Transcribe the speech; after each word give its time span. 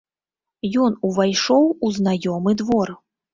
Ён 0.85 0.95
увайшоў 1.09 1.69
у 1.89 1.93
знаёмы 1.99 2.57
двор. 2.65 2.95